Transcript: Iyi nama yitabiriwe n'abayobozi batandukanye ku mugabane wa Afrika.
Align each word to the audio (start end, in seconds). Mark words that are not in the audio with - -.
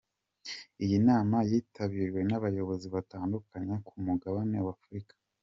Iyi 0.83 0.97
nama 1.07 1.37
yitabiriwe 1.49 2.19
n'abayobozi 2.29 2.87
batandukanye 2.95 3.73
ku 3.87 3.93
mugabane 4.05 4.57
wa 4.67 4.71
Afrika. 4.77 5.13